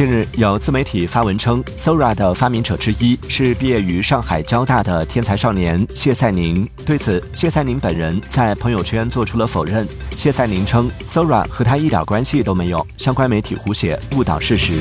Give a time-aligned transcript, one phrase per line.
[0.00, 6.66] 近日有自媒体发文称 sora 的发明者之一是毕业于上海交大的天才少年谢赛宁。
[6.86, 9.86] 对此谢赛宁本人在朋友圈做出了否认
[10.16, 14.72] 谢赛宁称 sora 和他一点关系都没有相关媒体胡写误导事实。